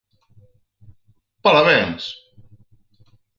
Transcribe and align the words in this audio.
Parabéns. 1.45 2.03